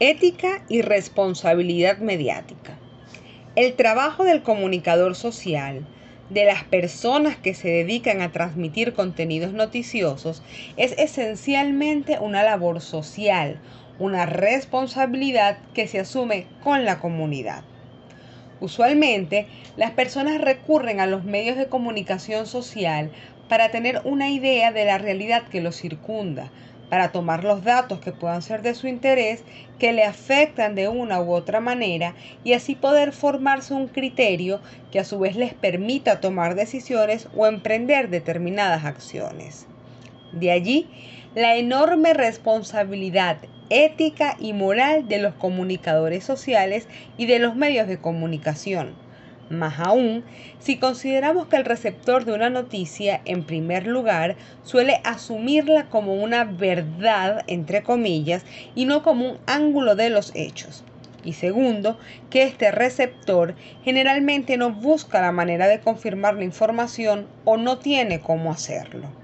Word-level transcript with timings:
Ética 0.00 0.64
y 0.68 0.82
responsabilidad 0.82 1.98
mediática. 1.98 2.76
El 3.54 3.74
trabajo 3.74 4.24
del 4.24 4.42
comunicador 4.42 5.14
social, 5.14 5.86
de 6.30 6.44
las 6.44 6.64
personas 6.64 7.36
que 7.36 7.54
se 7.54 7.68
dedican 7.68 8.20
a 8.20 8.32
transmitir 8.32 8.92
contenidos 8.92 9.52
noticiosos, 9.52 10.42
es 10.76 10.98
esencialmente 10.98 12.18
una 12.18 12.42
labor 12.42 12.80
social, 12.80 13.60
una 14.00 14.26
responsabilidad 14.26 15.58
que 15.74 15.86
se 15.86 16.00
asume 16.00 16.48
con 16.64 16.84
la 16.84 16.98
comunidad. 16.98 17.62
Usualmente, 18.58 19.46
las 19.76 19.92
personas 19.92 20.40
recurren 20.40 20.98
a 20.98 21.06
los 21.06 21.22
medios 21.22 21.56
de 21.56 21.68
comunicación 21.68 22.48
social 22.48 23.12
para 23.48 23.70
tener 23.70 24.00
una 24.02 24.28
idea 24.28 24.72
de 24.72 24.86
la 24.86 24.98
realidad 24.98 25.44
que 25.46 25.60
los 25.60 25.76
circunda, 25.76 26.50
para 26.90 27.12
tomar 27.12 27.44
los 27.44 27.64
datos 27.64 28.00
que 28.00 28.12
puedan 28.12 28.42
ser 28.42 28.62
de 28.62 28.74
su 28.74 28.86
interés, 28.86 29.42
que 29.78 29.92
le 29.92 30.04
afectan 30.04 30.74
de 30.74 30.88
una 30.88 31.20
u 31.20 31.32
otra 31.32 31.60
manera 31.60 32.14
y 32.44 32.52
así 32.52 32.74
poder 32.74 33.12
formarse 33.12 33.74
un 33.74 33.88
criterio 33.88 34.60
que 34.92 35.00
a 35.00 35.04
su 35.04 35.18
vez 35.18 35.36
les 35.36 35.54
permita 35.54 36.20
tomar 36.20 36.54
decisiones 36.54 37.28
o 37.36 37.46
emprender 37.46 38.10
determinadas 38.10 38.84
acciones. 38.84 39.66
De 40.32 40.50
allí 40.50 40.88
la 41.34 41.56
enorme 41.56 42.14
responsabilidad 42.14 43.38
ética 43.70 44.36
y 44.38 44.52
moral 44.52 45.08
de 45.08 45.18
los 45.18 45.34
comunicadores 45.34 46.22
sociales 46.24 46.86
y 47.16 47.26
de 47.26 47.38
los 47.38 47.56
medios 47.56 47.88
de 47.88 47.98
comunicación 47.98 49.03
más 49.50 49.78
aún, 49.78 50.24
si 50.58 50.78
consideramos 50.78 51.46
que 51.46 51.56
el 51.56 51.64
receptor 51.64 52.24
de 52.24 52.32
una 52.32 52.50
noticia, 52.50 53.20
en 53.24 53.44
primer 53.44 53.86
lugar, 53.86 54.36
suele 54.62 55.00
asumirla 55.04 55.88
como 55.88 56.14
una 56.14 56.44
verdad, 56.44 57.44
entre 57.46 57.82
comillas, 57.82 58.44
y 58.74 58.84
no 58.84 59.02
como 59.02 59.30
un 59.30 59.38
ángulo 59.46 59.94
de 59.96 60.10
los 60.10 60.32
hechos. 60.34 60.84
Y 61.24 61.32
segundo, 61.32 61.98
que 62.28 62.42
este 62.42 62.70
receptor 62.70 63.54
generalmente 63.82 64.56
no 64.56 64.72
busca 64.72 65.22
la 65.22 65.32
manera 65.32 65.66
de 65.68 65.80
confirmar 65.80 66.34
la 66.34 66.44
información 66.44 67.26
o 67.44 67.56
no 67.56 67.78
tiene 67.78 68.20
cómo 68.20 68.52
hacerlo. 68.52 69.23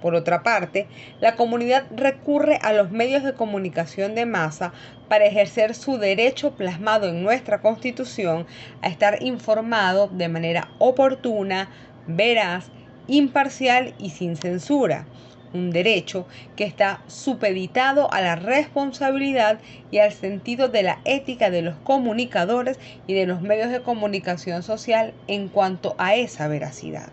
Por 0.00 0.14
otra 0.14 0.42
parte, 0.42 0.86
la 1.20 1.36
comunidad 1.36 1.86
recurre 1.90 2.58
a 2.62 2.72
los 2.72 2.90
medios 2.90 3.22
de 3.22 3.32
comunicación 3.32 4.14
de 4.14 4.26
masa 4.26 4.72
para 5.08 5.24
ejercer 5.24 5.74
su 5.74 5.98
derecho 5.98 6.54
plasmado 6.54 7.08
en 7.08 7.22
nuestra 7.22 7.60
Constitución 7.62 8.46
a 8.82 8.88
estar 8.88 9.22
informado 9.22 10.08
de 10.08 10.28
manera 10.28 10.68
oportuna, 10.78 11.70
veraz, 12.06 12.70
imparcial 13.06 13.94
y 13.98 14.10
sin 14.10 14.36
censura. 14.36 15.06
Un 15.52 15.70
derecho 15.70 16.26
que 16.56 16.64
está 16.64 17.02
supeditado 17.06 18.12
a 18.12 18.20
la 18.20 18.36
responsabilidad 18.36 19.60
y 19.90 19.98
al 19.98 20.12
sentido 20.12 20.68
de 20.68 20.82
la 20.82 21.00
ética 21.04 21.48
de 21.50 21.62
los 21.62 21.76
comunicadores 21.76 22.78
y 23.06 23.14
de 23.14 23.26
los 23.26 23.40
medios 23.40 23.70
de 23.70 23.82
comunicación 23.82 24.62
social 24.62 25.14
en 25.28 25.48
cuanto 25.48 25.94
a 25.98 26.16
esa 26.16 26.48
veracidad. 26.48 27.12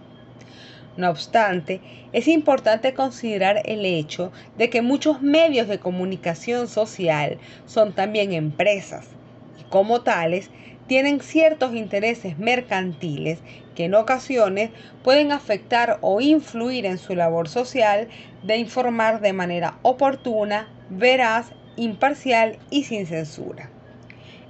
No 0.95 1.09
obstante, 1.09 1.81
es 2.11 2.27
importante 2.27 2.93
considerar 2.93 3.61
el 3.65 3.83
hecho 3.85 4.31
de 4.55 4.69
que 4.69 4.83
muchos 4.83 5.21
medios 5.21 5.67
de 5.67 5.79
comunicación 5.79 6.67
social 6.67 7.39
son 7.65 7.93
también 7.95 8.31
empresas 8.31 9.17
y 9.57 9.63
como 9.63 10.03
tales 10.03 10.51
tienen 10.85 11.21
ciertos 11.21 11.73
intereses 11.73 12.37
mercantiles 12.37 13.43
que 13.73 13.85
en 13.85 13.95
ocasiones 13.95 14.71
pueden 15.01 15.31
afectar 15.31 15.97
o 16.01 16.21
influir 16.21 16.85
en 16.85 16.99
su 16.99 17.15
labor 17.15 17.49
social 17.49 18.09
de 18.43 18.57
informar 18.57 19.19
de 19.19 19.33
manera 19.33 19.79
oportuna, 19.81 20.75
veraz, 20.89 21.55
imparcial 21.75 22.59
y 22.69 22.83
sin 22.83 23.07
censura. 23.07 23.73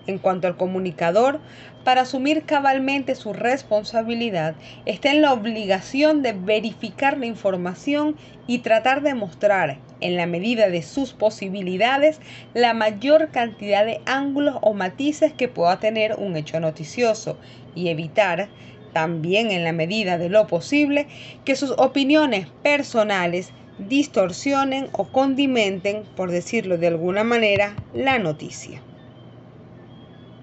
En 0.06 0.18
cuanto 0.18 0.48
al 0.48 0.58
comunicador, 0.58 1.40
para 1.86 2.02
asumir 2.02 2.44
cabalmente 2.44 3.16
su 3.16 3.32
responsabilidad, 3.32 4.56
está 4.86 5.12
en 5.12 5.22
la 5.22 5.32
obligación 5.32 6.22
de 6.22 6.34
verificar 6.34 7.18
la 7.18 7.26
información 7.26 8.18
y 8.46 8.60
tratar 8.60 9.02
de 9.02 9.16
mostrar, 9.16 9.80
en 10.02 10.18
la 10.18 10.26
medida 10.26 10.68
de 10.68 10.82
sus 10.82 11.14
posibilidades, 11.14 12.20
la 12.54 12.74
mayor 12.74 13.32
cantidad 13.32 13.86
de 13.86 14.02
ángulos 14.06 14.58
o 14.62 14.74
matices 14.74 15.34
que 15.34 15.48
pueda 15.48 15.80
tener 15.80 16.16
un 16.18 16.36
hecho 16.36 16.60
noticioso 16.60 17.38
y 17.74 17.88
evitar, 17.88 18.50
también 18.92 19.52
en 19.52 19.64
la 19.64 19.72
medida 19.72 20.18
de 20.18 20.30
lo 20.30 20.48
posible, 20.48 21.08
que 21.46 21.56
sus 21.56 21.72
opiniones 21.78 22.48
personales 22.62 23.54
distorsionen 23.78 24.90
o 24.92 25.06
condimenten, 25.12 26.04
por 26.16 26.30
decirlo 26.30 26.78
de 26.78 26.88
alguna 26.88 27.24
manera, 27.24 27.76
la 27.94 28.20
noticia. 28.20 28.84